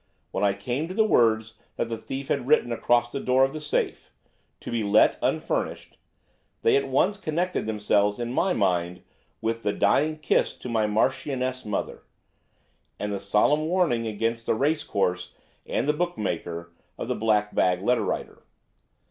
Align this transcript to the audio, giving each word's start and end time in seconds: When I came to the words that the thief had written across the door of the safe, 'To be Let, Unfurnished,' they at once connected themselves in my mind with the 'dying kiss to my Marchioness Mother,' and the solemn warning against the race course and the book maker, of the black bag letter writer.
When 0.31 0.43
I 0.43 0.53
came 0.53 0.87
to 0.87 0.95
the 0.95 1.03
words 1.03 1.59
that 1.75 1.87
the 1.87 1.97
thief 1.99 2.29
had 2.29 2.47
written 2.47 2.71
across 2.71 3.11
the 3.11 3.19
door 3.19 3.43
of 3.43 3.53
the 3.53 3.61
safe, 3.61 4.09
'To 4.59 4.71
be 4.71 4.83
Let, 4.83 5.19
Unfurnished,' 5.21 5.99
they 6.63 6.75
at 6.75 6.87
once 6.87 7.17
connected 7.17 7.67
themselves 7.67 8.17
in 8.19 8.33
my 8.33 8.51
mind 8.51 9.03
with 9.41 9.61
the 9.61 9.73
'dying 9.73 10.17
kiss 10.17 10.57
to 10.57 10.69
my 10.69 10.87
Marchioness 10.87 11.65
Mother,' 11.65 12.01
and 12.97 13.13
the 13.13 13.19
solemn 13.19 13.67
warning 13.67 14.07
against 14.07 14.47
the 14.47 14.55
race 14.55 14.83
course 14.83 15.35
and 15.67 15.87
the 15.87 15.93
book 15.93 16.17
maker, 16.17 16.71
of 16.97 17.07
the 17.07 17.13
black 17.13 17.53
bag 17.53 17.83
letter 17.83 18.01
writer. 18.03 18.41